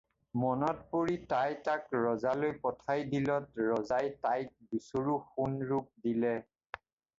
মনত 0.43 0.79
পৰি 0.93 1.17
তাই 1.33 1.57
তাক 1.67 1.93
ৰজালৈ 2.05 2.55
পঠিয়াই 2.63 3.05
দিলত 3.13 3.63
ৰজাই 3.73 4.11
তাইক 4.25 4.51
দুচৰু 4.73 5.21
সোণ-ৰূপ 5.29 5.95
দিলে। 6.09 6.35